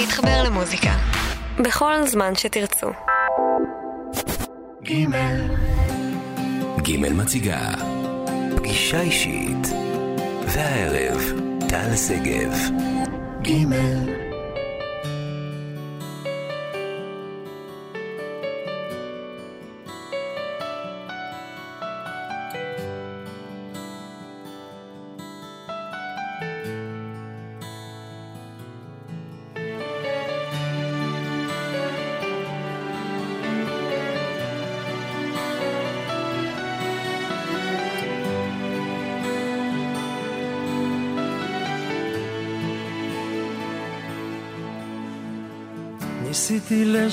[0.00, 0.92] להתחבר למוזיקה.
[1.58, 2.86] בכל זמן שתרצו.
[4.82, 5.40] גימל.
[6.82, 7.70] גימל מציגה
[8.56, 9.66] פגישה אישית.
[10.46, 11.22] והערב,
[11.68, 12.52] טל שגב.
[13.42, 14.25] גימל.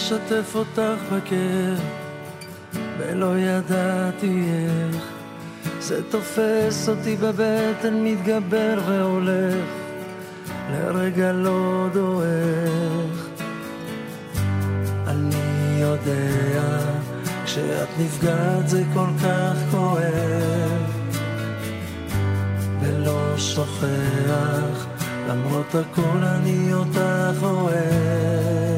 [0.03, 1.79] לשתף אותך בכאב,
[2.97, 5.03] ולא ידעתי איך.
[5.79, 9.65] זה תופס אותי בבטן, מתגבר והולך,
[10.71, 13.27] לרגע לא דועך.
[15.07, 16.79] אני יודע,
[17.45, 20.81] כשאת נפגעת זה כל כך כואב,
[22.81, 24.85] ולא שוכח,
[25.29, 28.72] למרות הכל אני אותך אוהב.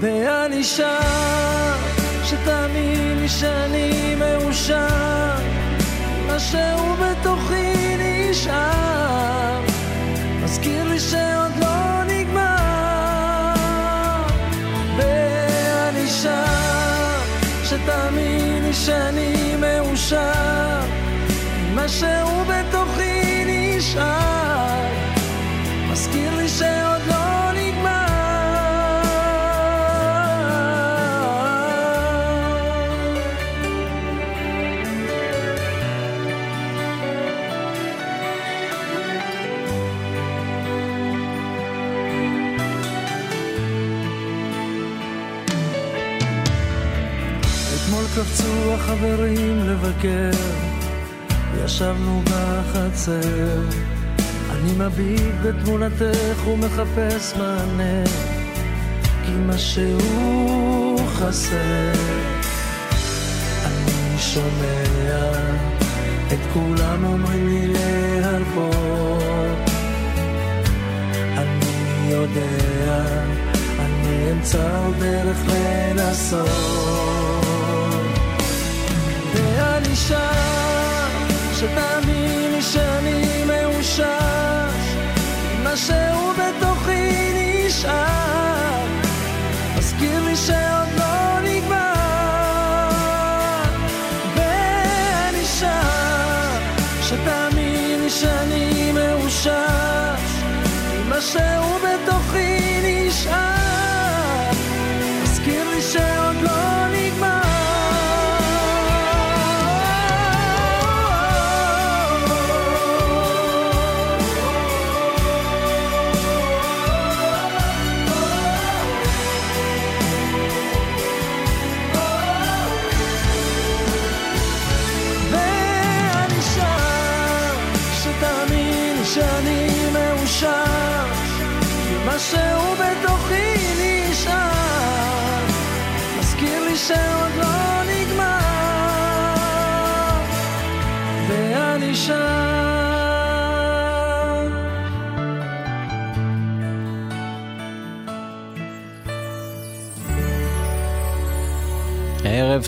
[0.00, 1.76] ואני שם,
[2.24, 5.34] שתאמין לי שאני מאושר,
[6.26, 9.60] משהו בתוכי נשאר,
[10.44, 13.54] מזכיר לי שעוד לא נגמר.
[14.96, 17.20] ואני שם,
[17.64, 20.80] שתאמין לי שאני מאושר,
[21.74, 24.85] משהו בתוכי נשאר,
[48.76, 50.30] החברים לבקר,
[51.64, 53.60] ישבנו בחצר.
[54.50, 58.04] אני מביט בתמונתך ומחפש מענה,
[59.24, 61.92] כי משהו חסר.
[63.66, 65.32] אני שומע
[66.32, 69.70] את כולם אומרים לי להרפות.
[71.36, 73.04] אני יודע,
[73.80, 76.85] אני אמצא דרך לנסות.
[81.54, 84.68] שתאמין לי שאני מאושר,
[85.62, 88.86] משהו בתוכי נשאר,
[89.78, 90.75] מזכיר לי שעוד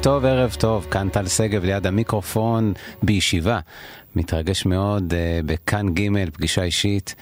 [0.08, 3.60] טוב, ערב טוב, כאן טל שגב ליד המיקרופון בישיבה.
[4.16, 7.14] מתרגש מאוד uh, בכאן ג', פגישה אישית.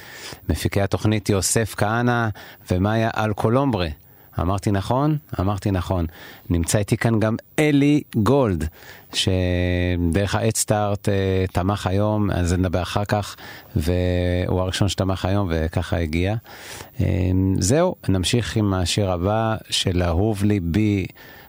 [0.49, 2.29] מפיקי התוכנית יוסף כהנא
[2.71, 3.87] ומאיה אלקולומברה.
[4.41, 5.17] אמרתי נכון?
[5.41, 6.07] אמרתי נכון.
[6.51, 8.69] נמצא איתי כאן גם אלי גולד,
[9.15, 13.37] שדרך האדסטארט uh, תמך היום, על זה נדבר אחר כך,
[13.77, 16.34] והוא הראשון שתמך היום וככה הגיע.
[16.99, 17.03] Uh,
[17.59, 21.07] זהו, נמשיך עם השיר הבא של אהוב ליבי.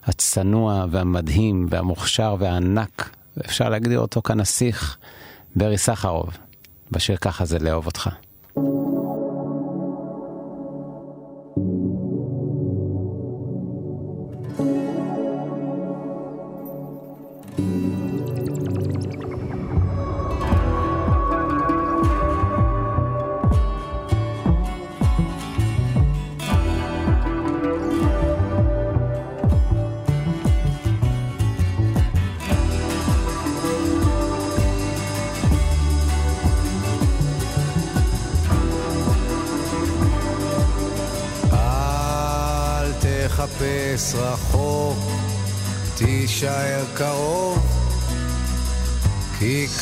[0.07, 3.15] הצנוע והמדהים והמוכשר והענק,
[3.45, 4.97] אפשר להגדיר אותו כנסיך,
[5.55, 6.29] ברי סחרוב,
[6.91, 8.09] בשיר ככה זה לאהוב אותך.
[8.55, 8.96] ואני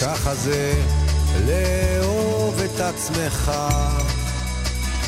[0.05, 0.73] ככה זה
[1.45, 3.51] לאהוב את עצמך,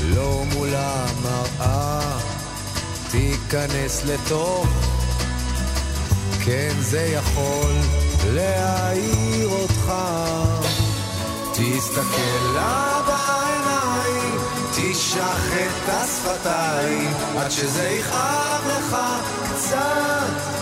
[0.04, 2.20] לא מול המראה,
[3.12, 4.68] תיכנס לתוך,
[6.46, 7.74] כן זה יכול
[8.34, 9.94] להעיר אותך,
[11.52, 14.40] תסתכל לה בעיניים,
[14.76, 18.98] תשחט את השפתיים, עד שזה יכאב לך
[19.54, 20.57] קצת,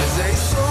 [0.00, 0.67] עד שזה ישרוף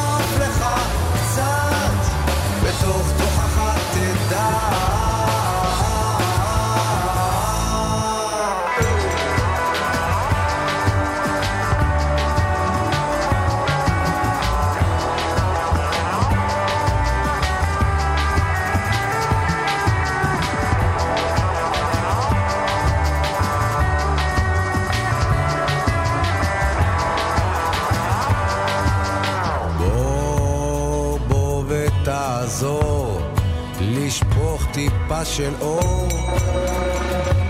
[34.78, 36.07] טיפה של אור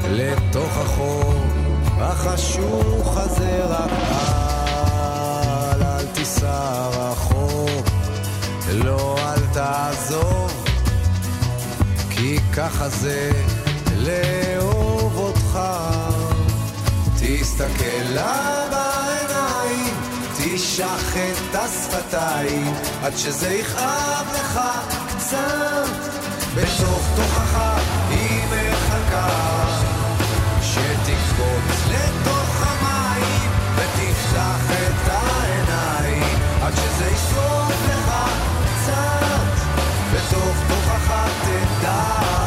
[0.10, 1.34] לתוך החור
[1.98, 3.92] החשוך הזה רק
[5.74, 7.88] אל, אל תיסע רחוק,
[8.74, 10.66] לא אל תעזוב,
[12.10, 13.32] כי ככה זה
[13.98, 15.60] לאהוב אותך.
[17.20, 18.67] תסתכל בעיניים,
[20.58, 22.74] תשח את השפתיים,
[23.04, 24.60] עד שזה יכאב לך
[25.08, 25.88] קצת.
[26.56, 27.60] בתוך תוכך
[28.10, 29.30] היא מחכה
[30.62, 38.12] שתקפוץ לתוך המים ותפתח את העיניים עד שזה ישרוף לך
[38.66, 39.42] קצת
[40.14, 41.14] בתוך תוכך
[41.44, 42.47] תדע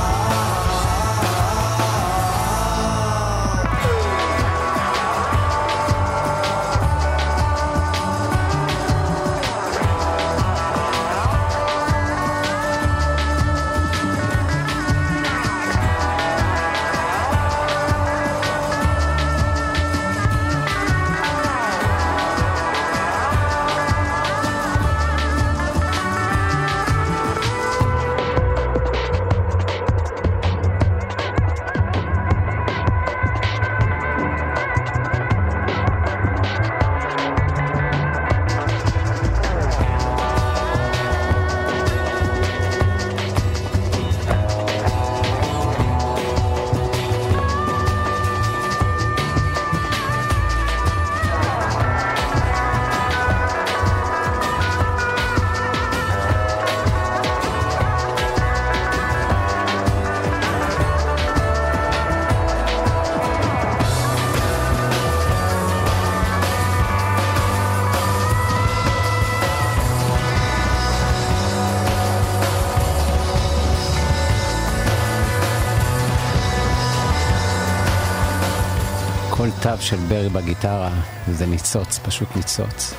[79.80, 80.90] של ברי בגיטרה,
[81.28, 82.94] זה ניצוץ, פשוט ניצוץ.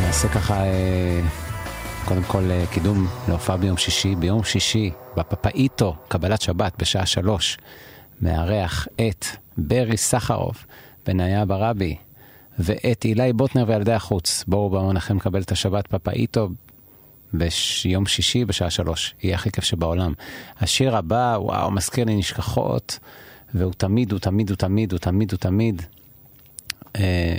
[0.00, 1.20] נעשה ככה, אה,
[2.04, 4.14] קודם כל אה, קידום להופעה ביום שישי.
[4.14, 7.58] ביום שישי, בפפאיטו, קבלת שבת בשעה שלוש,
[8.20, 9.24] מארח את
[9.56, 10.66] ברי סחרוף,
[11.06, 11.96] בניה ברבי,
[12.58, 14.44] ואת אילי בוטנר וילדי החוץ.
[14.48, 16.48] בואו לכם לקבל את השבת פפאיטו
[17.32, 19.14] ביום שישי בשעה שלוש.
[19.22, 20.12] יהיה הכי כיף שבעולם.
[20.60, 22.98] השיר הבא, וואו, מזכיר לי נשכחות.
[23.54, 25.82] והוא תמיד, הוא תמיד, הוא תמיד, הוא תמיד, הוא תמיד,
[26.96, 27.38] אה,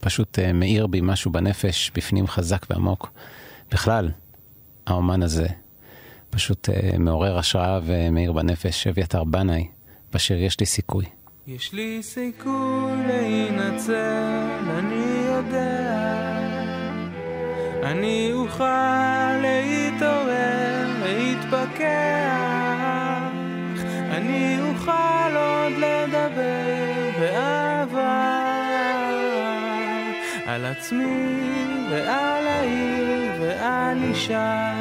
[0.00, 3.10] פשוט אה, מאיר בי משהו בנפש, בפנים חזק ועמוק.
[3.72, 4.10] בכלל,
[4.86, 5.46] האומן הזה
[6.30, 9.66] פשוט אה, מעורר השראה ומאיר בנפש, אביתר בנאי,
[10.12, 11.04] בשיר יש לי סיכוי.
[11.46, 16.38] יש לי סיכוי להינצל, אני יודע.
[17.82, 22.18] אני אוכל להתעורר, להתפכח.
[24.10, 25.27] אני אוכל
[25.68, 28.44] עוד לדבר באהבה
[30.46, 31.50] על עצמי
[31.90, 34.72] ועל העיר ועל אישה.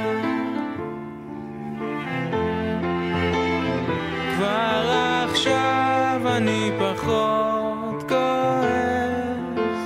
[4.35, 9.79] כבר עכשיו אני פחות כועס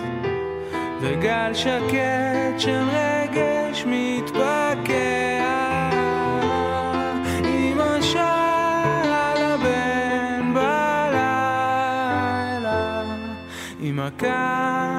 [1.01, 3.20] וגל שקט של רגש
[14.21, 14.90] כאן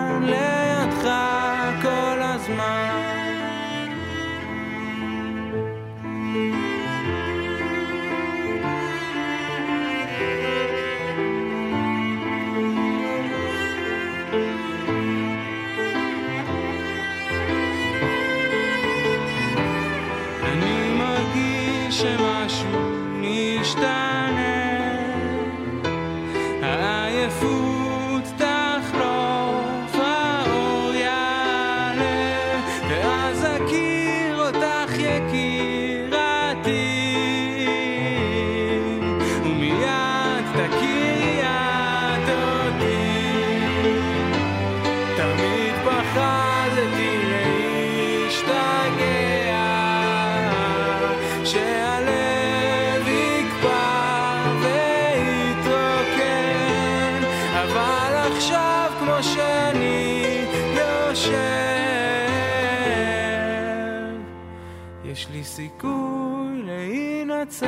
[65.22, 67.66] יש לי סיכוי להינצל,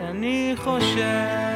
[0.00, 1.52] אני חושב.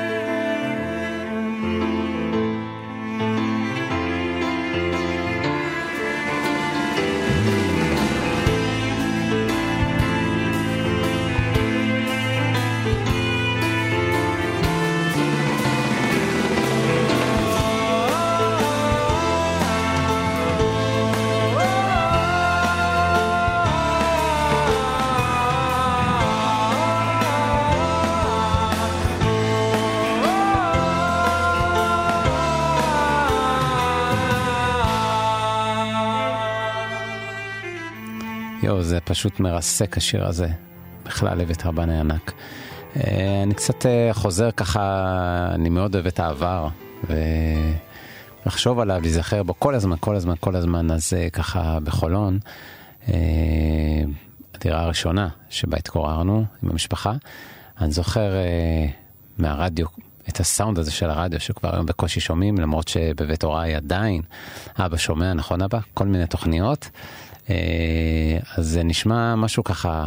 [39.16, 40.48] פשוט מרסק השיר הזה.
[41.04, 42.32] בכלל אוהב רבן הענק.
[42.96, 46.68] אה, אני קצת אה, חוזר ככה, אני מאוד אוהב את העבר,
[48.44, 52.38] ולחשוב עליו, להיזכר בו כל הזמן, כל הזמן, כל הזמן, אז אה, ככה בחולון,
[54.54, 57.12] הדירה הראשונה שבה התקוררנו עם המשפחה,
[57.80, 58.32] אני זוכר
[59.38, 59.86] מהרדיו
[60.28, 64.22] את הסאונד הזה של הרדיו, שכבר היום בקושי שומעים, למרות שבבית הוריי עדיין
[64.78, 65.78] אבא שומע, נכון אבא?
[65.94, 66.90] כל מיני תוכניות.
[67.50, 70.06] אה, אז זה נשמע משהו ככה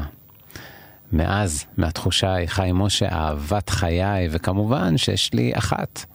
[1.12, 6.05] מאז, מהתחושה חיים משה, אהבת חיי, וכמובן שיש לי אחת,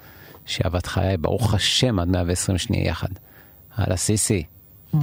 [0.47, 3.09] שהיא אהבת חיי, ברוך השם, עד 120 שניה יחד.
[3.77, 4.43] הלאה סיסי.
[4.95, 4.99] Mm.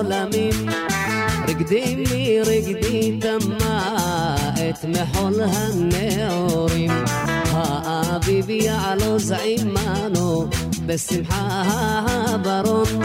[0.00, 0.68] עולמים.
[1.48, 6.90] רקדי מרקדי דמה את מחול הנאורים.
[7.52, 10.48] האביב יעלוז עמנו
[10.86, 11.62] בשמחה
[12.28, 13.02] הברון.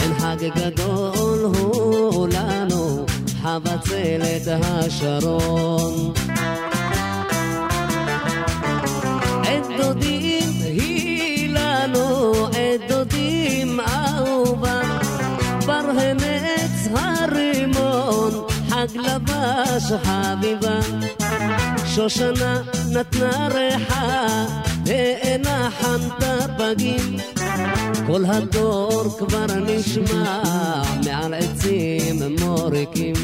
[0.00, 3.06] אין חג גדול הוא לנו
[3.42, 6.17] חבצלת השרון
[19.78, 20.80] לבש חביבה.
[21.86, 24.26] שושנה נתנה ריחה,
[24.86, 27.16] ואינה חנתה פגים.
[28.06, 30.42] כל הדור כבר נשמע
[31.04, 33.14] מעל עצים מוריקים.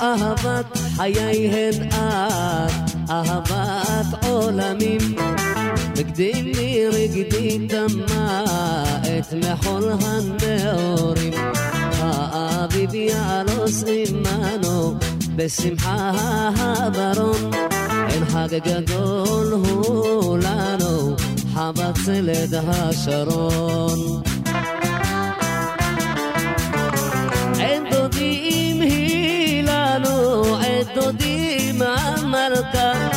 [0.00, 2.72] אהבת חייהן את,
[3.10, 5.16] אהבת עולמים.
[5.96, 8.44] רגדי רגדי דמה
[9.02, 11.32] את מחול הנאורים
[12.36, 14.94] האביב יעלוס עמנו
[15.36, 16.10] בשמחה
[16.58, 17.50] הברון
[18.08, 21.16] אין חג גדול הוא לנו
[21.54, 24.22] חבצלת השרון.
[27.58, 33.15] אין דודים היא לנו עת דודים המלכה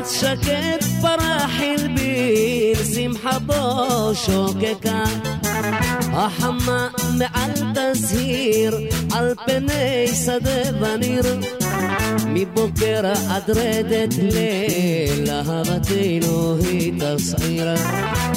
[0.00, 5.04] עץ שקט פרח הלבין, שמחה בו שוקקה.
[6.12, 6.88] החמה
[7.18, 8.78] מעל תזהיר,
[9.12, 11.40] על פני שדה וניר.
[12.26, 17.74] מבוקר עד רדת ליל, אהבתנו היא תסעיר.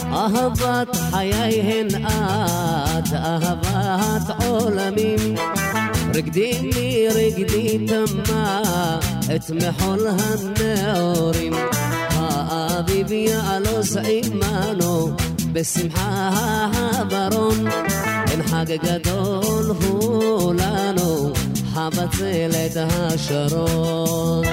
[0.06, 5.36] אהבת חייהן את, אהבת עולמים.
[9.36, 11.54] את מחול הנאורים.
[12.10, 15.12] האביב יעלוס עמנו
[15.52, 16.30] בשמחה
[16.74, 17.68] הברון.
[18.32, 21.34] אין חג גדול הוא לנו,
[21.74, 24.44] חבצלת השרון.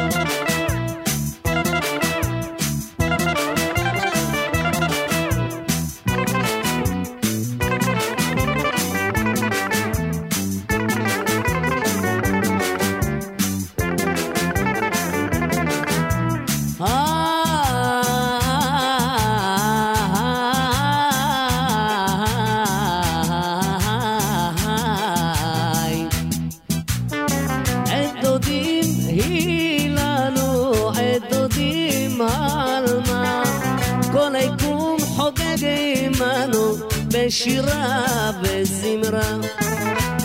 [37.26, 39.38] בשירה וזמרה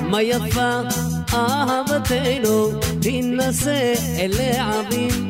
[0.02, 0.82] מה יפה
[1.34, 2.70] אהבתנו,
[3.02, 3.94] תנסה
[4.30, 5.30] לעבים.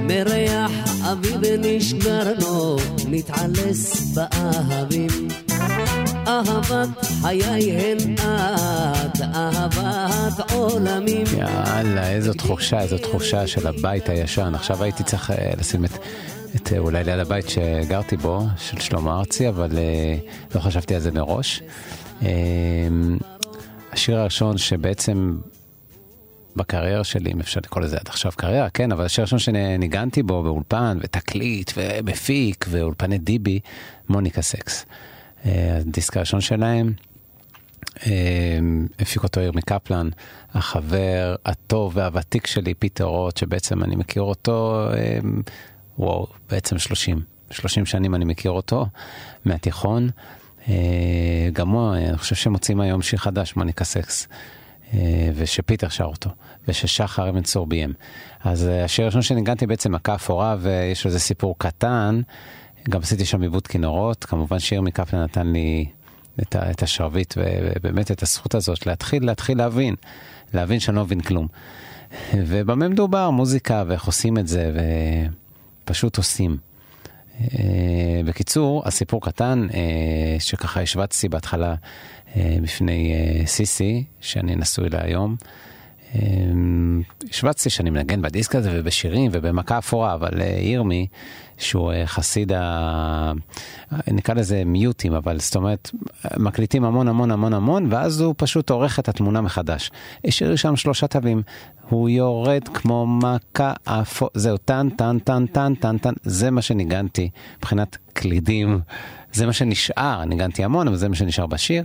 [0.00, 0.70] מריח
[1.12, 2.76] אביב נשגרנו,
[3.08, 5.28] נתעלס באהבים.
[6.26, 6.88] אהבת
[7.22, 11.26] חיי הן את, אהבת עולמים.
[11.38, 14.54] יאללה, איזו תחושה, איזו תחושה של הבית הישן.
[14.54, 15.90] עכשיו הייתי צריך אה, לשים את...
[16.56, 21.00] את, אה, אולי ליד הבית שגרתי בו, של שלמה ארצי, אבל אה, לא חשבתי על
[21.00, 21.62] זה מראש.
[22.20, 22.24] אה,
[23.92, 25.38] השיר הראשון שבעצם
[26.56, 30.42] בקריירה שלי, אם אפשר לקרוא לזה עד עכשיו קריירה, כן, אבל השיר הראשון שניגנתי בו
[30.42, 33.60] באולפן, ותקליט, ומפיק, ואולפני דיבי,
[34.08, 34.86] מוניקה סקס.
[35.44, 36.92] הדיסק הראשון שלהם,
[38.98, 40.08] הפיק אותו ירמי קפלן,
[40.54, 44.88] החבר הטוב והוותיק שלי, פיטר רוט, שבעצם אני מכיר אותו
[45.98, 47.22] וואו, בעצם 30.
[47.50, 48.86] 30 שנים אני מכיר אותו
[49.44, 50.08] מהתיכון.
[50.68, 54.28] אה, גם הוא, אני חושב שמוצאים היום שיר חדש, מוניקה סקס,
[54.94, 56.30] אה, ושפיטר שר אותו,
[56.68, 57.92] וששחר אבן צור ביים.
[58.44, 62.20] אז אה, השיר הראשון שניגנתי בעצם מכה אפורה, ויש לו איזה סיפור קטן.
[62.90, 65.86] גם עשיתי שם עיבוד כינורות, כמובן שיר מקפלן נתן לי
[66.42, 69.94] את, את השרביט ובאמת את הזכות הזאת להתחיל, להתחיל להבין,
[70.54, 71.46] להבין שאני לא מבין כלום.
[72.48, 74.80] ובמה מדובר, מוזיקה ואיך עושים את זה, ו...
[75.88, 76.56] פשוט עושים.
[77.38, 77.42] Uh,
[78.24, 79.74] בקיצור, הסיפור קטן, uh,
[80.38, 83.14] שככה השבצתי בהתחלה uh, בפני
[83.46, 85.36] סיסי, שאני נשוי לה היום.
[87.30, 91.06] השבצתי שאני מנגן בדיסק הזה ובשירים ובמכה אפורה, אבל uh, ירמי,
[91.58, 93.32] שהוא uh, חסיד ה...
[94.08, 95.90] נקרא לזה מיוטים, אבל זאת אומרת,
[96.36, 99.90] מקליטים המון המון המון המון, ואז הוא פשוט עורך את התמונה מחדש.
[100.24, 101.42] השאיר שם שלושה תווים,
[101.88, 107.30] הוא יורד כמו מכה אפו, זהו, טן, טן, טן, טן, טן, טן, זה מה שניגנתי
[107.58, 108.80] מבחינת קלידים,
[109.32, 111.84] זה מה שנשאר, ניגנתי המון, אבל זה מה שנשאר בשיר.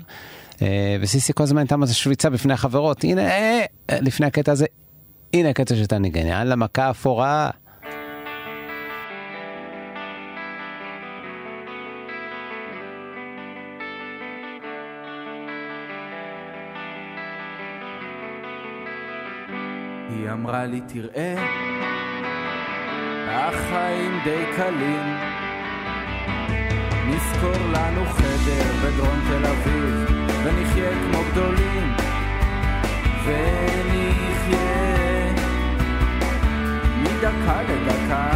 [0.61, 4.65] אה, וסיסי כל הזמן הייתה מזה שוויצה בפני החברות, הנה, אה, אה, לפני הקטע הזה,
[5.33, 7.49] הנה הקטע שאתה ניגן, יאללה, מכה אפורה.
[20.09, 21.35] היא אמרה לי תראה,
[23.29, 25.05] החיים די קלים,
[27.07, 29.72] נזכור לנו חדר בדרום תל אביב,
[30.43, 31.93] ונחיה כמו גדולים,
[33.23, 34.63] ונחיה
[37.03, 38.29] מדקה לדקה.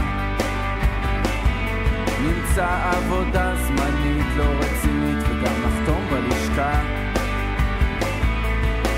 [2.21, 6.81] נמצא עבודה זמנית לא רצינית וגם נחתום בלשכה.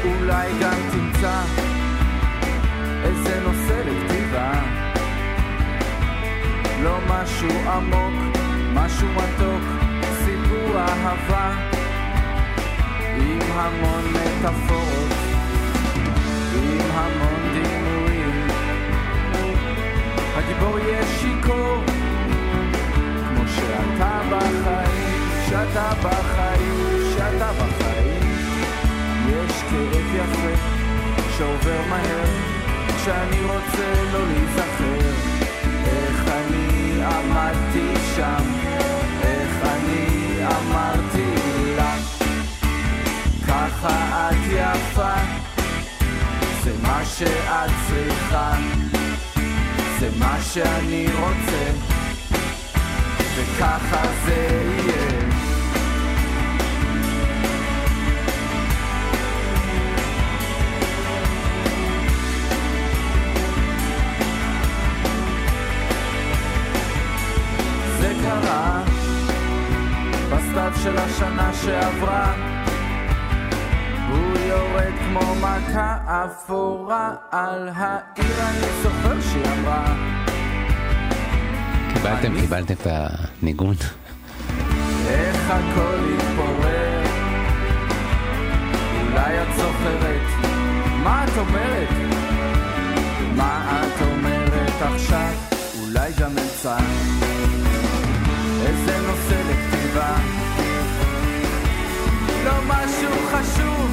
[0.06, 1.42] אולי גם תמצא
[3.04, 4.52] איזה נושא לכתיבה.
[6.84, 8.38] לא משהו עמוק,
[8.74, 9.64] משהו מתוק,
[10.26, 11.79] סיפור אהבה
[13.20, 15.12] עם המון מטאפורות,
[16.56, 18.48] עם המון דימויים.
[20.36, 21.84] הגיבור יהיה שיכור,
[23.30, 28.20] כמו שאתה בחיים, שאתה בחיים, שאתה בחיים.
[29.28, 30.80] יש כאב יפה
[31.38, 32.26] שעובר מהר
[33.06, 35.10] שאני רוצה לא להיזכר
[35.86, 38.59] איך אני עמדתי שם
[45.00, 45.20] יפה
[46.64, 48.54] זה מה שאת צריכה.
[50.00, 51.72] זה מה שאני רוצה.
[53.36, 55.20] וככה זה יהיה.
[68.24, 68.82] קרה
[70.30, 72.49] בסתיו של השנה שעברה
[74.60, 79.96] יורד כמו מכה אפורה על העיר אני זוכר שהיא אמרה
[81.94, 83.76] קיבלתם, קיבלתם את הניגון?
[85.08, 87.04] איך הכל יתפורר
[89.02, 90.50] אולי את זוכרת
[91.04, 91.90] מה את אומרת?
[93.36, 95.32] מה את אומרת עכשיו?
[95.82, 96.78] אולי גם אמצע
[98.66, 100.16] איזה נושא לכתיבה.
[102.46, 103.89] לא משהו חשוב,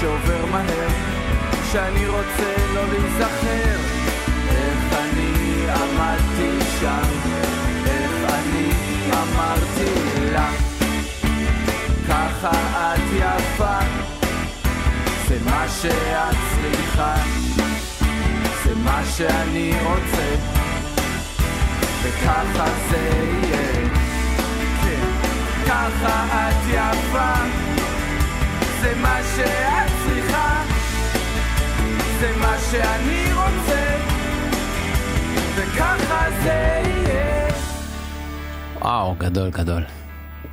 [0.00, 0.88] שעובר מהר,
[1.72, 3.78] שאני רוצה לא להיזכר.
[4.48, 7.08] איך אני עמדתי שם,
[7.86, 8.70] איך אני
[9.12, 10.50] אמרתי לה,
[12.08, 12.50] ככה
[12.94, 13.78] את יפה,
[15.28, 17.14] זה מה שאת צריכה,
[18.64, 20.34] זה מה שאני רוצה,
[22.02, 23.10] וככה זה
[23.42, 23.88] יהיה.
[24.82, 25.10] כן,
[25.66, 27.69] ככה את יפה
[28.80, 30.62] זה מה שאת צריכה,
[32.20, 33.96] זה מה שאני רוצה,
[35.56, 37.48] וככה זה יהיה.
[38.80, 39.84] וואו, גדול גדול.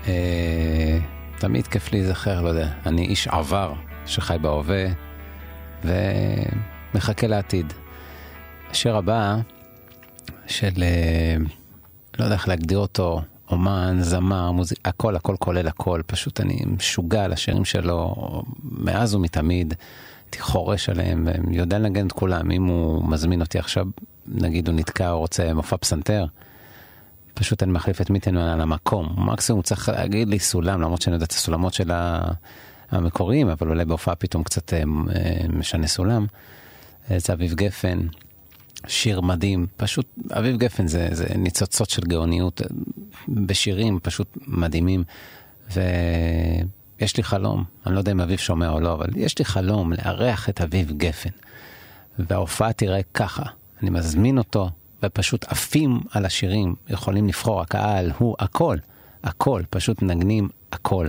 [0.08, 1.00] אה,
[1.38, 3.74] תמיד כיף להיזכר, לא יודע, אני איש עבר
[4.06, 4.86] שחי בהווה
[5.84, 7.74] ומחכה לעתיד.
[8.72, 9.36] השיר הבא
[10.48, 11.36] של, אה,
[12.20, 17.24] לא יודע איך להגדיר אותו, אומן, זמר, מוזיק, הכל, הכל כולל הכל, פשוט אני משוגע
[17.24, 18.16] על השירים שלו
[18.64, 19.74] מאז ומתמיד,
[20.26, 23.86] הייתי חורש עליהם, ויודע לנגן את כולם, אם הוא מזמין אותי עכשיו,
[24.28, 26.26] נגיד הוא נתקע או רוצה מופע פסנתר,
[27.34, 29.16] פשוט אני מחליף את מיטנמן על המקום.
[29.18, 31.92] מקסימום צריך להגיד לי סולם, למרות שאני יודע את הסולמות של
[32.92, 34.84] המקוריים, אבל אולי בהופעה פתאום קצת אה,
[35.50, 36.26] משנה סולם.
[37.12, 38.00] אה, זה אביב גפן,
[38.88, 42.62] שיר מדהים, פשוט, אביב גפן זה, זה ניצוצות של גאוניות.
[42.62, 42.68] אה,
[43.28, 45.04] בשירים פשוט מדהימים.
[45.74, 49.94] ויש לי חלום, אני לא יודע אם אביב שומע או לא, אבל יש לי חלום
[49.94, 51.30] לארח את אביב גפן.
[52.20, 53.44] וההופעה תראה ככה,
[53.82, 54.70] אני מזמין אותו
[55.04, 58.78] ופשוט עפים על השירים, יכולים לבחור, הקהל הוא הכל,
[59.24, 61.08] הכל, פשוט מנגנים הכל.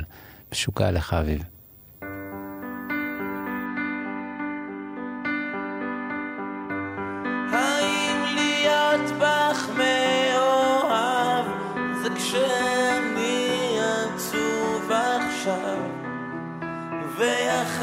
[0.52, 1.42] משוגע לך אביב.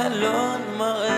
[0.05, 1.14] alone, my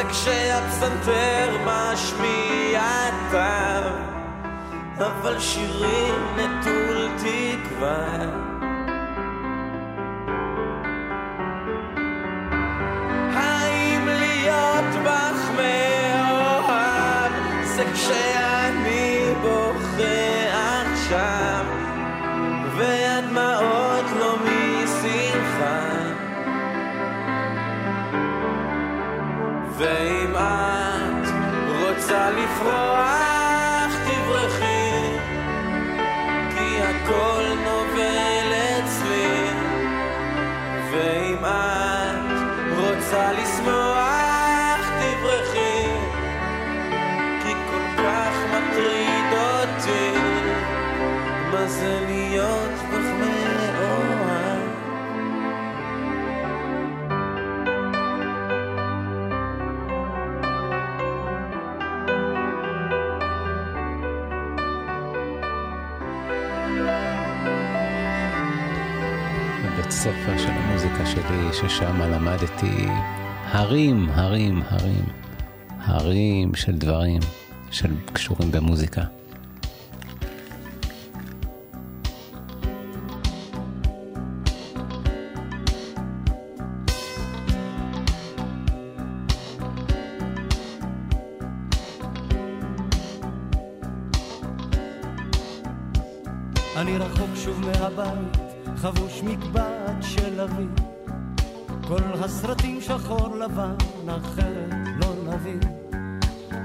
[0.00, 2.82] זה כשהפסנתר משמיע
[3.30, 3.92] טעם
[4.98, 8.59] אבל שירים נטול תקווה
[70.00, 72.86] בבית ספר של המוזיקה שלי, ששם למדתי
[73.44, 75.04] הרים, הרים, הרים,
[75.78, 77.20] הרים של דברים
[77.70, 79.02] של קשורים במוזיקה.
[96.76, 100.66] אני רחוק שוב מהבית, חבוש מקבט של אבי.
[101.88, 103.74] כל הסרטים שחור לבן,
[104.08, 105.60] אחרת לא נבין.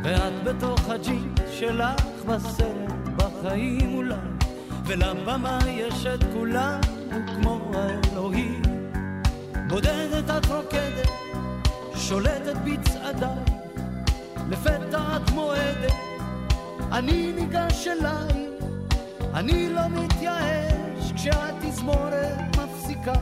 [0.04, 4.16] ואת בתוך הג'ינס שלך בסרט, בחיים אולי,
[4.86, 8.62] ולבמה יש את כולם, כמו האלוהים.
[9.68, 11.10] בודדת את רוקדת,
[11.96, 13.44] שולטת בצעדיי,
[14.50, 15.94] לפתע את מועדת,
[16.92, 18.46] אני ניגש אלייך.
[19.36, 20.75] אני לא מתייאש
[21.16, 23.14] כשהתזמורת מפסיקה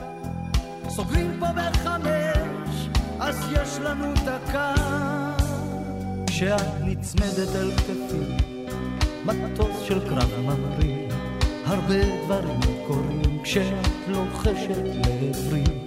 [0.88, 2.88] סוגרים פה בחמש,
[3.20, 4.74] אז יש לנו דקה
[6.26, 8.44] כשאת נצמדת אל כתפי,
[9.24, 11.08] מטוס של קרב ממריא,
[11.66, 15.83] הרבה דברים קורים כשאת לוחשת לעברי.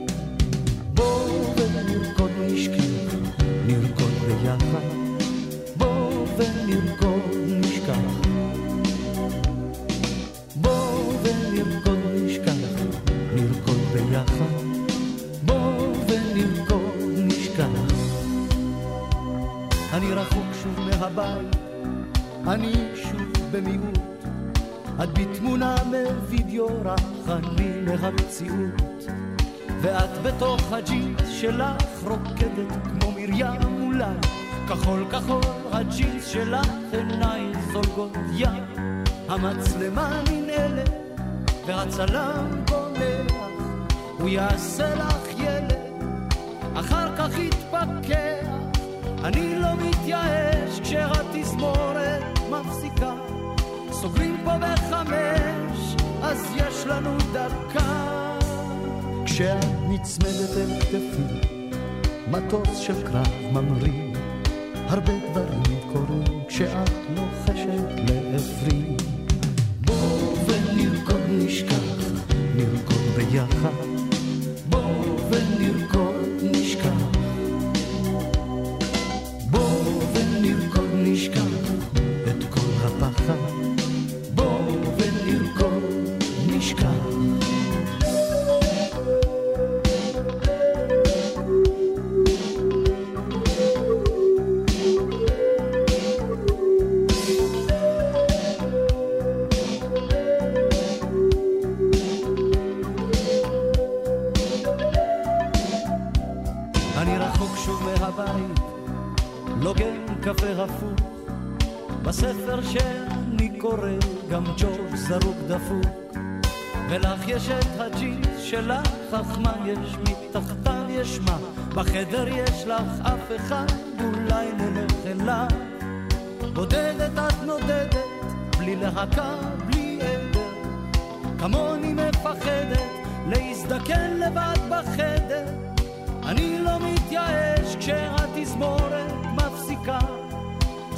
[41.87, 43.49] והצלם בונח,
[44.19, 46.03] הוא יעשה לך ילד,
[46.73, 48.47] אחר כך יתפכח.
[49.23, 53.13] אני לא מתייאש כשהתזמורת מפסיקה.
[53.91, 58.39] סוגרים פה בחמש, אז יש לנו דקה.
[59.25, 61.47] כשאת נצמדת אל כתפי,
[62.31, 64.13] מטוס של קרב ממריא,
[64.87, 68.97] הרבה דברים קורים כשאת לוחשת לעברי.
[70.47, 71.83] בואו ונרקוד נשכח,
[72.55, 73.96] נרקוד ביחד,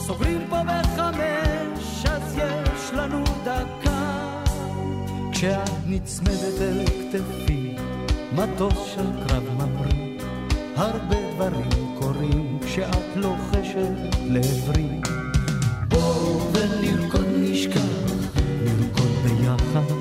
[0.09, 4.43] סוגרים פה בחמש, אז יש לנו דקה.
[5.31, 7.75] כשאת נצמדת אל כתפי,
[8.31, 10.19] מטוס של קרב ממריא
[10.75, 13.91] הרבה דברים קורים כשאת לוחשת
[14.25, 15.01] לעברי.
[15.87, 17.81] בואו ונרקוד נשכח,
[18.63, 19.93] נרקוד ביחד.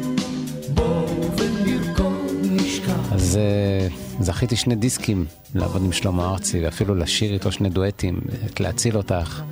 [0.75, 3.13] בואו ונרקוד נשכח.
[3.13, 3.89] אז אה,
[4.21, 9.43] זכיתי שני דיסקים לעבוד עם שלמה ארצי, ואפילו לשיר איתו שני דואטים, את להציל אותך.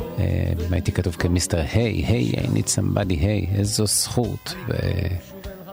[0.00, 4.54] אה, הייתי כתוב כמיסטר היי, היי, I need somebody, היי, איזו זכות.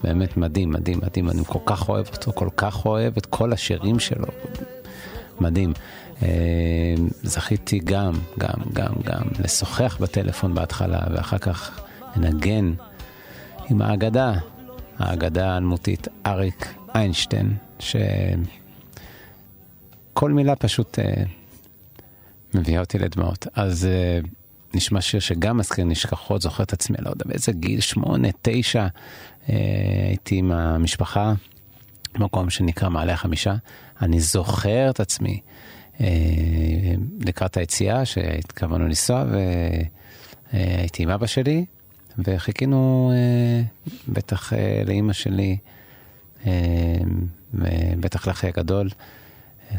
[0.04, 4.00] באמת מדהים, מדהים, מדהים, אני כל כך אוהב אותו, כל כך אוהב את כל השירים
[4.00, 4.28] שלו.
[5.40, 5.74] מדהים.
[6.24, 12.74] אה, זכיתי גם, גם, גם, גם לשוחח בטלפון בהתחלה, ואחר כך לנגן
[13.70, 14.34] עם האגדה,
[15.00, 18.12] האגדה האלמותית אריק איינשטיין, שכל
[20.32, 21.24] מילה פשוט אה,
[22.54, 23.48] מביאה אותי לדמעות.
[23.54, 24.20] אז אה,
[24.74, 28.88] נשמע שיר שגם מזכיר נשכחות, זוכר את עצמי, לא יודע באיזה גיל, שמונה, תשע,
[29.50, 29.56] אה,
[30.08, 31.34] הייתי עם המשפחה
[32.14, 33.56] במקום שנקרא מעלה החמישה.
[34.02, 35.40] אני זוכר את עצמי
[36.02, 36.08] אה,
[37.20, 39.26] לקראת היציאה שהתכוונו לנסוע,
[40.54, 41.66] והייתי עם אבא שלי,
[42.18, 43.62] וחיכינו אה,
[44.08, 45.58] בטח אה, לאימא שלי,
[46.46, 46.52] אה,
[48.00, 48.90] בטח לאחי הגדול,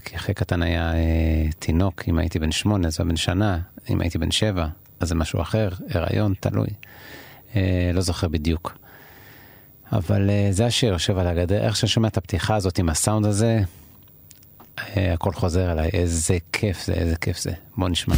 [0.04, 3.58] כי אחי קטן היה אה, תינוק, אם הייתי בן שמונה אז הוא בן שנה,
[3.90, 4.66] אם הייתי בן שבע
[5.00, 6.66] אז זה משהו אחר, הריון, תלוי.
[7.56, 8.78] אה, לא זוכר בדיוק.
[9.92, 13.26] אבל אה, זה השיר, יושב על הגדר, איך שאני שומע את הפתיחה הזאת עם הסאונד
[13.26, 13.60] הזה,
[14.78, 17.52] אה, הכל חוזר אליי, איזה כיף זה, איזה כיף זה.
[17.76, 18.14] בוא נשמע.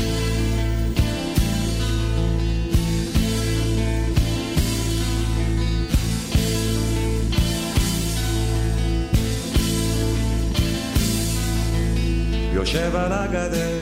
[12.75, 13.79] יושב על הגדר,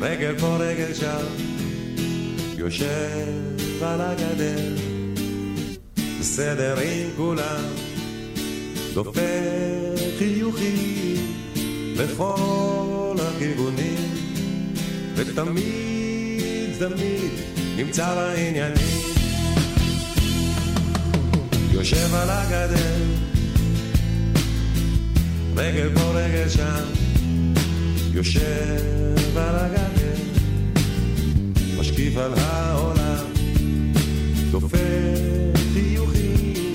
[0.00, 1.26] רגל פה רגל שם,
[2.56, 4.74] יושב על הגדר,
[6.20, 7.64] בסדר עם כולם,
[8.94, 9.20] דופק
[10.18, 11.34] חיוכים
[11.96, 14.14] לכל הכיוונים,
[15.14, 17.32] ותמיד תמיד
[17.76, 18.98] נמצא בעניינים.
[21.72, 22.96] יושב על הגדר,
[25.58, 26.84] רגל פה רגל שם,
[28.12, 30.22] יושב על הגדר,
[31.78, 33.24] משקיף על העולם,
[34.50, 34.78] דופק
[35.72, 36.72] חיוכים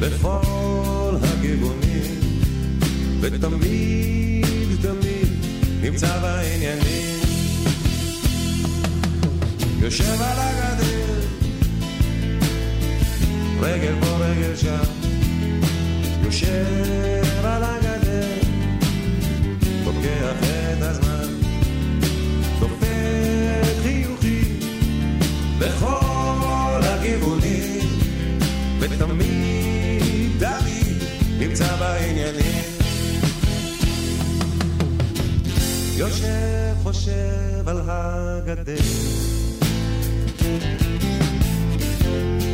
[0.00, 2.20] בכל הכיוונים,
[3.20, 5.28] ותמיד תמיד
[5.82, 7.20] נמצא בעניינים.
[9.80, 11.20] יושב על הגדר,
[13.60, 14.84] רגל פה רגל שם,
[16.24, 17.95] יושב על הגדר,
[20.06, 20.46] לוקח
[20.82, 21.28] הזמן,
[22.60, 24.60] דופק חיוכים
[25.58, 27.80] בכל הכיוונים,
[28.80, 31.02] ותמיד תמיד
[31.38, 32.62] נמצא בעניינים.
[35.96, 38.76] יושב חושב על הגדר.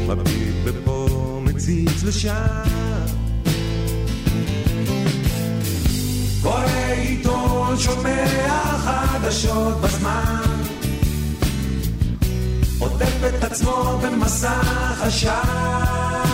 [0.08, 2.91] מביט בפה מציץ לשם
[6.92, 8.26] קורא עיתון שומע
[8.78, 10.42] חדשות בזמן.
[12.78, 16.31] עוטף את עצמו במסך עשן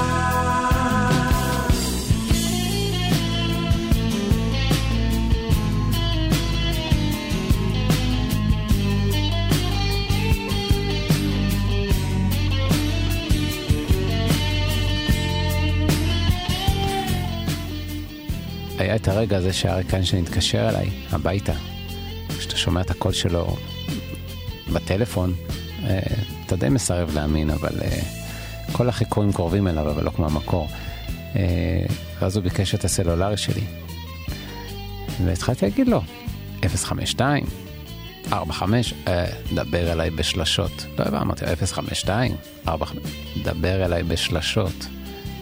[19.02, 21.52] את הרגע הזה שאריק איינשטיין התקשר אליי הביתה.
[22.38, 23.56] כשאתה שומע את הקול שלו
[24.72, 25.34] בטלפון,
[25.84, 26.00] אה,
[26.46, 28.00] אתה די מסרב להאמין, אבל אה,
[28.72, 30.68] כל החיקויים קרובים אליו, אבל לא כמו המקור.
[31.36, 31.84] אה,
[32.20, 33.62] ואז הוא ביקש את הסלולרי שלי.
[35.24, 36.00] והתחלתי להגיד לו,
[36.68, 37.44] 052,
[38.32, 40.86] 45, אה, דבר אליי בשלשות.
[40.98, 42.36] לא הבנתי, אמרתי לו, 052,
[42.68, 43.02] 45,
[43.42, 44.86] דבר אליי בשלשות.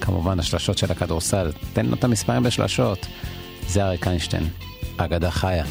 [0.01, 3.07] כמובן, השלשות של הכדורסל, תן לו את המספרים בשלשות.
[3.69, 4.49] זה אריק איינשטיין,
[4.97, 5.65] אגדה חיה.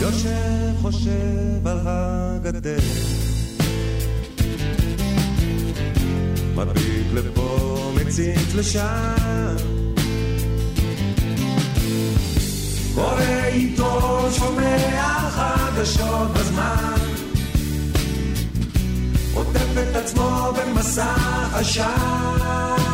[0.00, 2.78] יושב חושב על הגדר.
[6.56, 9.56] מביט לפה מציץ לשם.
[12.94, 13.20] קורא
[13.52, 16.94] עיתון שומע חדשות בזמן.
[19.34, 22.91] עוטף את עצמו במסך עשן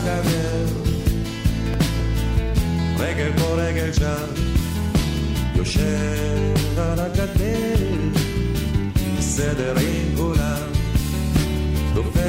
[0.00, 0.66] הגדר
[2.98, 4.26] רגל פה רגל שם,
[5.54, 7.74] יושב על הגדר,
[9.18, 10.68] בסדר עם כולם,
[11.94, 12.20] דופק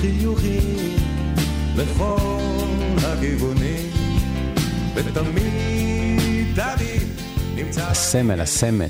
[0.00, 0.96] חיוכים
[1.76, 2.28] לכל
[3.02, 3.90] הכיוונים,
[4.94, 7.18] ותמיד תמיד
[7.54, 7.86] נמצא...
[7.86, 8.86] הסמל, הסמל,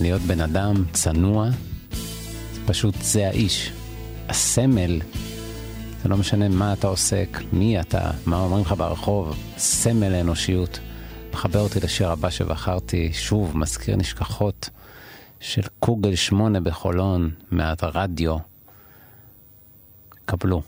[0.00, 1.48] להיות בן אדם צנוע,
[2.66, 3.72] פשוט זה האיש.
[4.28, 5.00] הסמל,
[6.02, 10.78] זה לא משנה מה אתה עוסק, מי אתה, מה אומרים לך ברחוב, סמל האנושיות.
[11.32, 14.70] מחבר אותי לשיר הבא שבחרתי, שוב, מזכיר נשכחות
[15.40, 18.36] של קוגל שמונה בחולון, מהרדיו.
[20.24, 20.62] קבלו.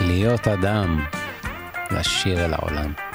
[0.00, 1.04] להיות אדם,
[1.90, 3.11] לשיר אל העולם.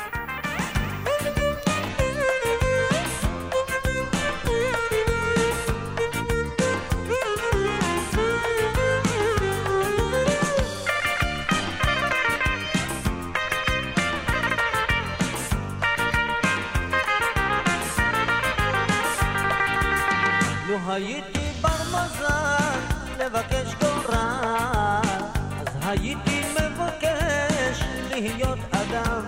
[28.22, 29.22] להיות אדם,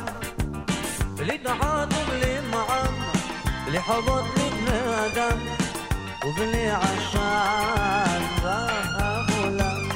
[1.44, 2.94] דעת ובלי מעם,
[3.66, 5.38] בלי חובות לבני אדם,
[6.26, 9.90] ובלי עשן בעולם.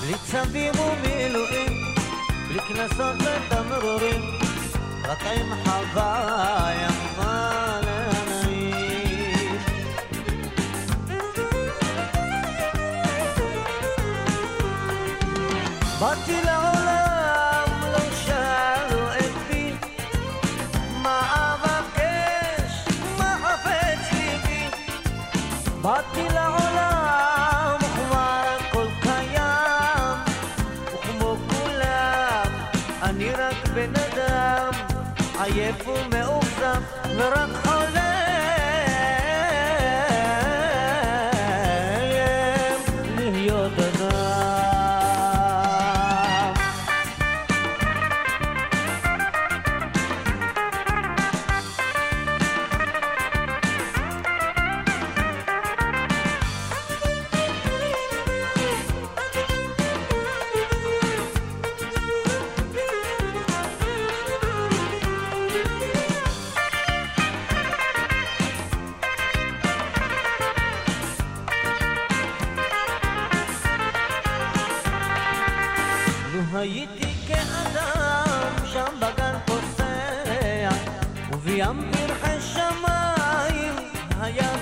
[0.00, 1.94] בלי צווים ומילואים,
[2.48, 4.22] בלי קנסות ותמרורים,
[5.04, 7.57] רק עם חוויה מה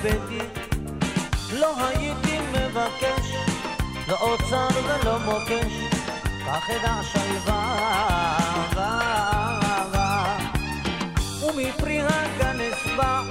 [0.06, 0.44] היה ביתי
[1.60, 3.34] לא הייתי מבקש
[4.08, 5.72] לא אוצר ולא מוקש
[6.46, 8.38] כך אדע שלווה
[11.42, 13.22] ומפרי הגן אשבע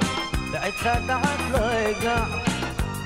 [0.51, 2.23] בעץ הדעת לא אגע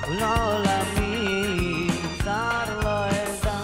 [0.08, 1.88] ולעולמי
[2.24, 3.60] צר לא אדע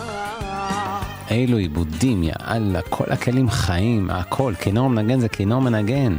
[1.30, 4.52] אילו עיבודים, יאללה, כל הכלים חיים, הכל.
[4.60, 6.18] כינור מנגן זה כינור מנגן.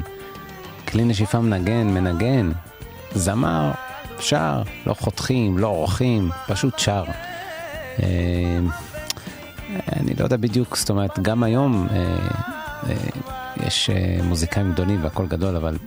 [0.87, 2.51] כלי נשיפה מנגן, מנגן.
[3.17, 3.71] זמר,
[4.19, 7.03] שר, לא חותכים, לא עורכים, פשוט שר.
[8.03, 8.59] אה,
[9.95, 12.17] אני לא יודע בדיוק, זאת אומרת, גם היום אה,
[12.89, 12.95] אה,
[13.67, 13.89] יש
[14.23, 15.77] מוזיקאים גדולים והכל גדול, אבל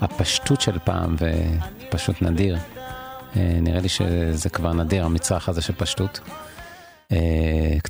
[0.00, 2.58] הפשטות של פעם ופשוט נדיר.
[3.36, 6.20] אה, נראה לי שזה כבר נדיר, המצרך הזה של פשטות.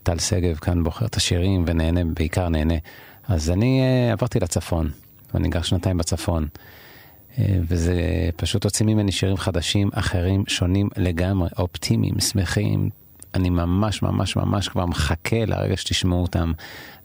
[0.03, 2.75] טל שגב כאן בוחר את השירים ונהנה, בעיקר נהנה.
[3.29, 4.91] אז אני עברתי לצפון,
[5.35, 6.47] ואני גר שנתיים בצפון.
[7.39, 7.95] אה, וזה
[8.37, 12.91] פשוט הוציא ממני שירים חדשים, אחרים, שונים לגמרי, אופטימיים, שמחים.
[13.35, 16.53] אני ממש ממש ממש כבר מחכה לרגע שתשמעו אותם.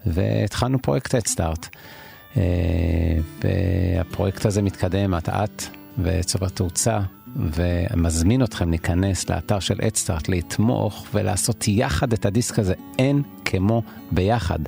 [0.05, 1.67] והתחלנו פרויקט אדסטארט.
[3.43, 5.63] והפרויקט הזה מתקדם אט אט
[5.99, 6.99] וצובר תאוצה,
[7.35, 14.59] ומזמין אתכם להיכנס לאתר של אדסטארט, לתמוך ולעשות יחד את הדיסק הזה, אין כמו ביחד.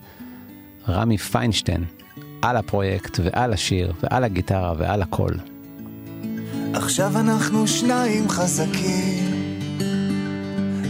[0.90, 1.86] רמי פיינשטיין,
[2.42, 5.32] על הפרויקט ועל השיר ועל הגיטרה ועל הכל.
[6.74, 9.60] עכשיו אנחנו שניים חזקים,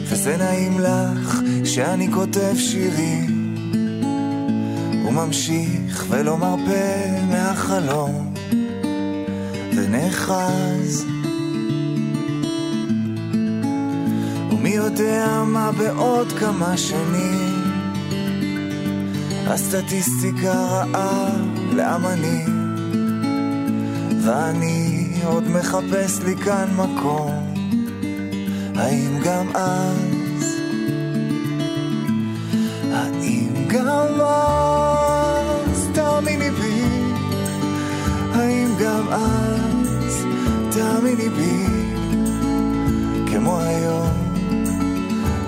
[0.03, 3.55] וזה נעים לך שאני כותב שירים,
[5.07, 8.33] וממשיך ולא מרפה מהחלום,
[9.75, 11.05] ונאחז.
[14.51, 17.63] ומי יודע מה בעוד כמה שנים,
[19.47, 21.29] הסטטיסטיקה רעה
[21.73, 22.75] לאמנים,
[24.23, 27.53] ואני עוד מחפש לי כאן מקום,
[28.75, 30.59] האם גם אז,
[32.93, 36.83] האם גם אז, תאמיני בי,
[38.33, 40.25] האם גם אז,
[40.71, 41.65] תאמיני בי,
[43.31, 44.33] כמו היום,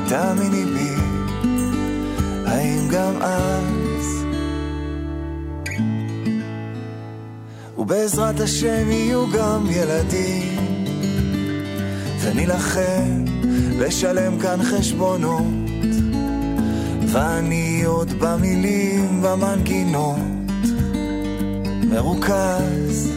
[0.08, 0.96] תאמיני בי,
[2.46, 3.61] האם גם אז,
[7.92, 10.58] ובעזרת השם יהיו גם ילדים,
[12.22, 13.26] ונילחם
[13.80, 15.44] לשלם כאן חשבונות,
[17.08, 20.18] ואני עוד במילים, במנגינות,
[21.90, 23.12] מרוכז.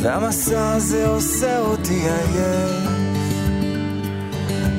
[0.00, 2.88] והמסע הזה עושה אותי עייף,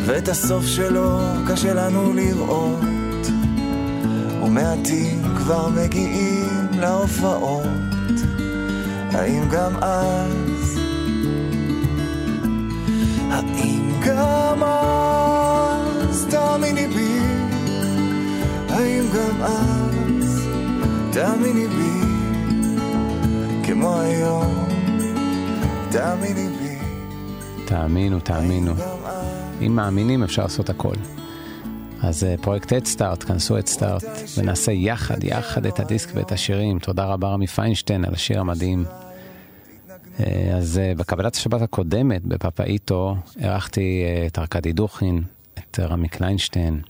[0.06, 2.80] ואת הסוף שלו קשה לנו לראות.
[4.44, 5.19] ומעטים
[5.50, 7.66] כבר מגיעים להופעות,
[9.12, 10.80] האם גם אז?
[13.32, 16.26] האם גם אז?
[16.30, 17.20] תאמיני בי,
[18.70, 20.47] האם גם אז?
[21.12, 22.02] תאמיני בי,
[23.64, 24.66] כמו היום,
[25.91, 26.78] תאמיני בי,
[27.66, 28.74] תאמינו, תאמינו.
[29.62, 30.95] אם מאמינים אפשר לעשות הכל.
[32.04, 34.04] אז אה, פרויקט אדסטארט, כנסו אדסטארט,
[34.38, 36.80] ונעשה יחד, יחד את הדיסק ואת השירים.
[36.80, 38.86] תודה רבה רמי פיינשטיין על השיר המדהים.
[40.20, 45.24] אה, אז אה, בקבלת השבת הקודמת בפפאיטו, אירחתי את ארכדי דוכין,
[45.60, 46.82] את רמי קליינשטיין.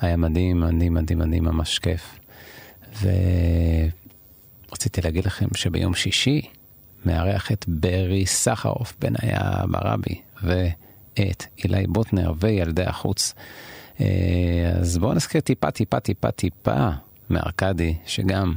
[0.00, 2.18] היה מדהים, מדהים, מדהים, מדהים, ממש כיף.
[4.68, 6.42] ורציתי להגיד לכם שביום שישי
[7.04, 9.40] מארח את ברי סחרוף, בניה
[9.70, 10.20] ברבי,
[11.18, 13.34] ואת אילי בוטנר וילדי החוץ.
[14.00, 16.88] אה, אז בואו נזכיר טיפה, טיפה, טיפה, טיפה
[17.30, 18.54] מארקדי, שגם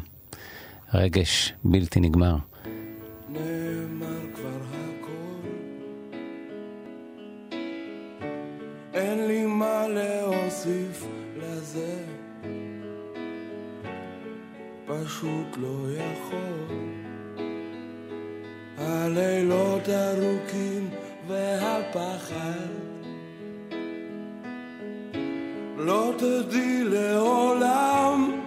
[0.93, 2.36] רגש בלתי נגמר.
[3.30, 5.47] נאמר כבר הכל,
[8.93, 11.07] אין לי מה להוסיף
[11.38, 12.03] לזה,
[14.86, 16.78] פשוט לא יכול.
[18.78, 20.89] הלילות ארוכים
[21.32, 22.70] והפחד,
[25.78, 28.42] לא תדעי לעולם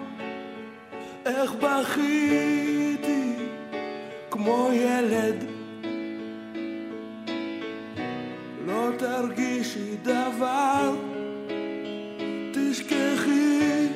[1.27, 3.37] איך בכיתי
[4.31, 5.45] כמו ילד.
[8.67, 10.95] לא תרגישי דבר,
[12.53, 13.89] תשכחי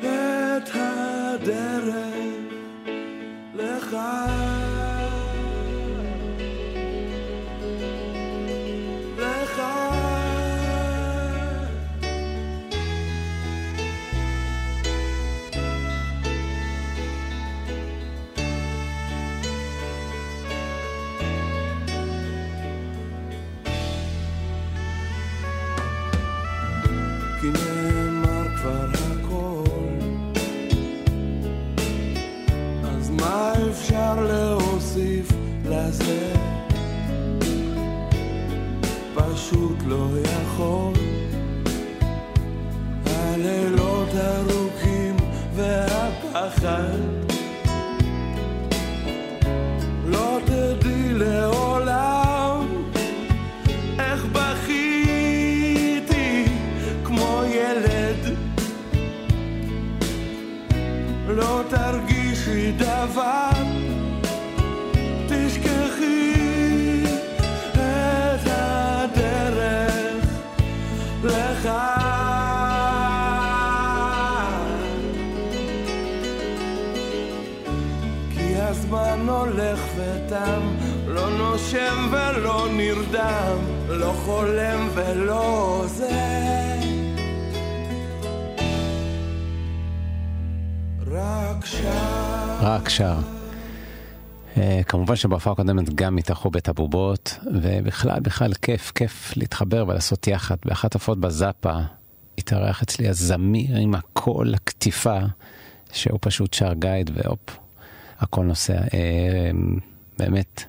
[0.00, 2.14] את הדרך
[3.54, 3.96] לך.
[95.10, 100.56] כמובן שבהופעה הקודמת גם התארחו בית הבובות, ובכלל, בכלל כיף, כיף להתחבר ולעשות יחד.
[100.64, 101.78] באחת הפעות בזאפה
[102.38, 105.18] התארח אצלי הזמיר עם הקול, הקטיפה,
[105.92, 107.58] שהוא פשוט שר גייד, והופ,
[108.18, 108.74] הכל נוסע.
[108.94, 109.50] אה,
[110.18, 110.64] באמת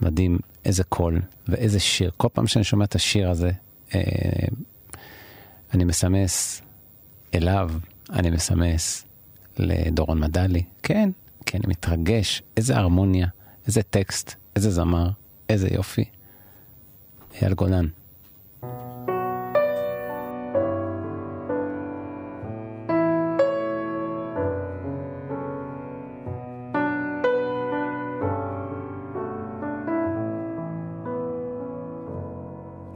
[0.00, 2.10] מדהים איזה קול ואיזה שיר.
[2.16, 3.50] כל פעם שאני שומע את השיר הזה,
[3.94, 4.00] אה,
[5.74, 6.62] אני מסמס
[7.34, 7.70] אליו,
[8.12, 9.04] אני מסמס
[9.56, 10.62] לדורון מדלי.
[10.82, 11.10] כן,
[11.46, 13.26] כי אני מתרגש, איזה הרמוניה,
[13.66, 15.08] איזה טקסט, איזה זמר,
[15.48, 16.04] איזה יופי.
[17.42, 17.86] אייל גולן.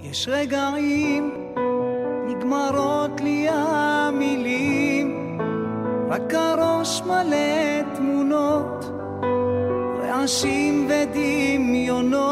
[0.01, 1.53] יש רגעים,
[2.29, 5.39] נגמרות לי המילים,
[6.09, 8.76] רק הראש מלא תמונות,
[10.27, 12.27] רעשים ודמיונות.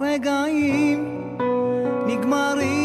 [0.00, 1.28] רגעים,
[2.06, 2.81] נגמרים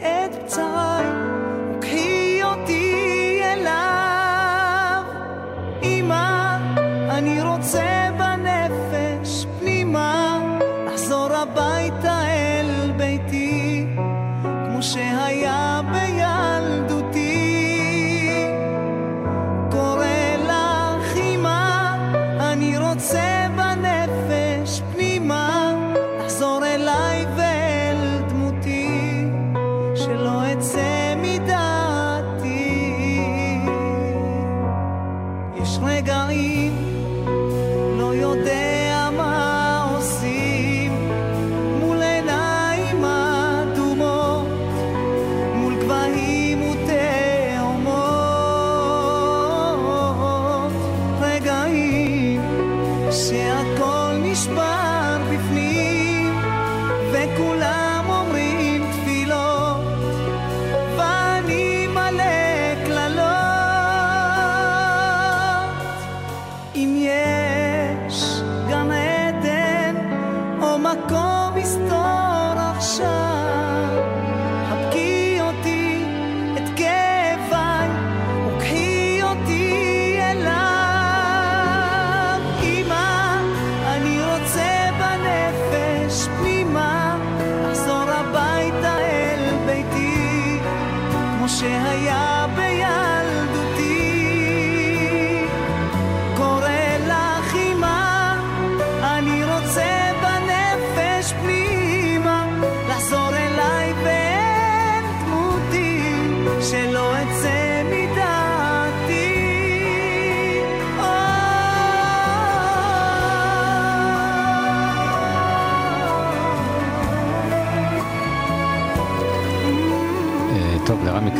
[0.00, 0.43] ואת פצעי,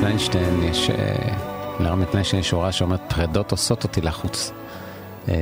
[0.04, 1.36] קליינשטיין יש, אה,
[1.80, 4.52] לרמי קליינשטיין יש הוראה שאומרת פרדות עושות אותי לחוץ.
[5.28, 5.34] אה,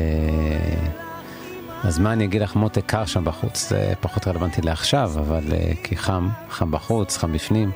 [1.85, 5.43] אז מה אני אגיד לך, מותק קר שם בחוץ, זה פחות רלוונטי לעכשיו, אבל
[5.83, 7.71] כי חם, חם בחוץ, חם בפנים.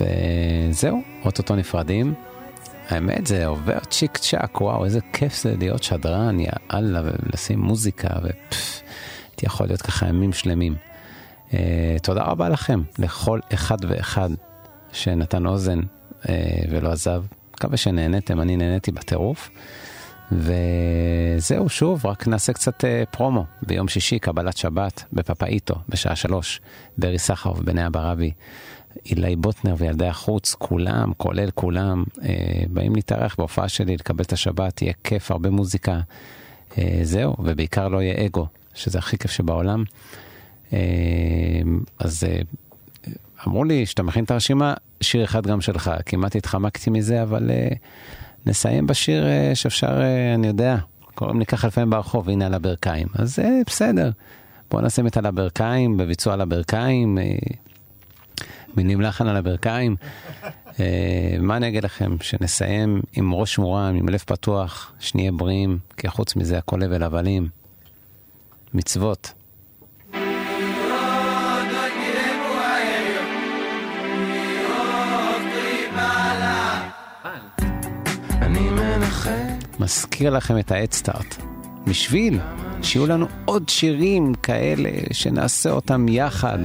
[0.00, 2.14] וזהו, אוטוטו נפרדים.
[2.88, 8.08] האמת זה עובר צ'יק צ'אק, וואו, איזה כיף זה להיות שדרן, יא אללה, ולשים מוזיקה,
[8.22, 8.82] ופפפ,
[9.42, 10.74] יכול להיות ככה ימים שלמים.
[12.02, 14.30] תודה רבה לכם, לכל אחד ואחד
[14.94, 16.26] שנתן אוזן uh,
[16.70, 17.24] ולא עזב.
[17.54, 19.50] מקווה שנהניתם, אני נהניתי בטירוף.
[20.32, 23.44] וזהו, שוב, רק נעשה קצת אה, פרומו.
[23.62, 26.60] ביום שישי, קבלת שבת, בפפאיטו, בשעה שלוש,
[26.98, 28.32] ברי סחרוף, בני אברבי.
[29.06, 34.82] אילי בוטנר וילדי החוץ, כולם, כולל כולם, אה, באים להתארח בהופעה שלי, לקבל את השבת,
[34.82, 36.00] יהיה כיף, הרבה מוזיקה.
[36.78, 39.84] אה, זהו, ובעיקר לא יהיה אגו, שזה הכי כיף שבעולם.
[40.72, 40.78] אה,
[41.98, 42.40] אז אה,
[43.46, 45.90] אמרו לי שאתה מכין את הרשימה, שיר אחד גם שלך.
[46.06, 47.68] כמעט התחמקתי מזה, אבל אה,
[48.46, 50.76] נסיים בשיר אה, שאפשר, אה, אני יודע,
[51.14, 53.08] קוראים לי ככה לפעמים ברחוב, הנה על הברכיים.
[53.14, 54.10] אז אה, בסדר,
[54.70, 57.18] בואו נשים את על הברכיים, בביצוע על הברכיים.
[57.18, 57.24] אה,
[58.76, 59.96] מינים לחן על הברכיים.
[60.80, 62.16] אה, מה אני אגיד לכם?
[62.20, 67.48] שנסיים עם ראש מורם, עם לב פתוח, שנהיה בריאים, כי חוץ מזה הכל הבל הבלים.
[68.74, 69.32] מצוות.
[79.84, 81.36] מזכיר לכם את האדסטארט.
[81.86, 82.40] בשביל
[82.82, 86.58] שיהיו לנו עוד שירים כאלה שנעשה אותם יחד.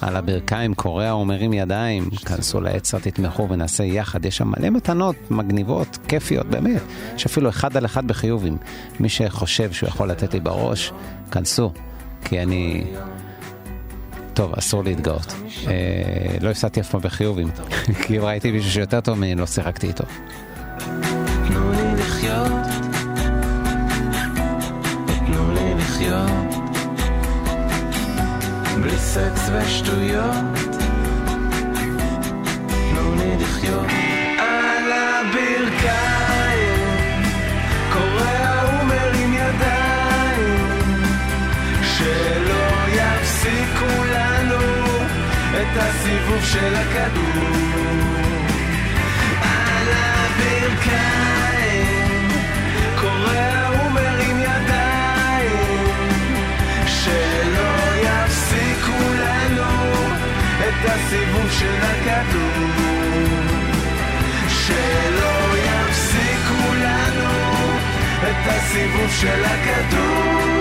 [0.00, 4.24] על הברכיים קורע ומרים ידיים, כנסו לאדסטארט, תתמכו ונעשה יחד.
[4.24, 6.82] יש שם מלא מתנות מגניבות, כיפיות, באמת.
[7.16, 8.56] יש אפילו אחד על אחד בחיובים.
[9.00, 10.92] מי שחושב שהוא יכול לתת לי בראש,
[11.30, 11.72] כנסו,
[12.24, 12.84] כי אני...
[14.34, 15.34] טוב, אסור להתגאות.
[15.66, 15.72] אה,
[16.40, 17.48] לא הפסדתי אף פעם בחיובים,
[18.02, 20.04] כי אם ראיתי מישהו שיותר טוב ממני, לא שיחקתי איתו.
[29.04, 30.34] סקס ושטויות.
[32.68, 33.86] תנו לי לחיות
[34.38, 36.42] על הברכיים
[37.92, 41.02] קורע ומרים ידיים
[41.82, 44.64] שלא יפסיקו לנו
[45.50, 47.44] את הסיבוב של הכדור.
[49.42, 51.08] על הברכיים
[53.00, 53.73] קורע
[60.84, 62.68] את הסיבוב של הכדור.
[64.48, 67.30] שלא יפסיקו לנו
[68.22, 70.54] את הסיבוב של הכדור.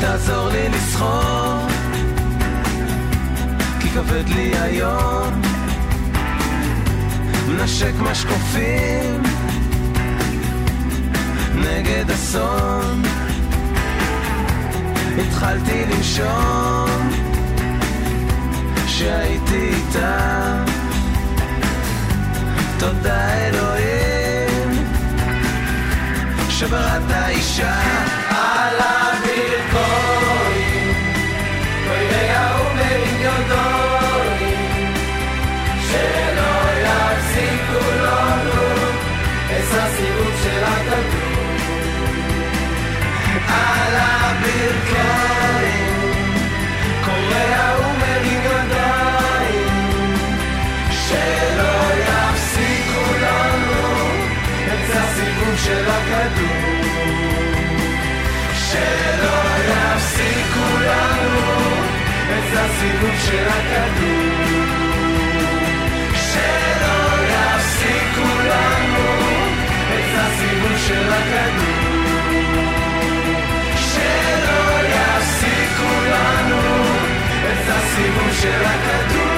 [0.00, 1.66] תעזור לי לסחור
[3.80, 5.42] כי כבד לי היום.
[7.48, 9.31] נשק משקופים
[11.54, 13.02] נגד אסון.
[15.18, 17.10] התחלתי לנשום
[18.86, 20.64] שהייתי איתה.
[22.78, 24.86] תודה אלוהים
[26.48, 27.80] שבראת אישה
[28.30, 29.01] על
[55.64, 56.82] של הכדור.
[58.54, 61.40] שלא יפסיקו לנו
[62.30, 64.32] את הסיבוב של הכדור.
[66.14, 66.98] שלא
[67.34, 69.08] יפסיקו לנו
[69.88, 72.02] את הסיבוב של הכדור.
[73.76, 74.62] שלא
[74.94, 76.84] יפסיקו לנו
[77.52, 79.31] את הסיבוב של הכדור.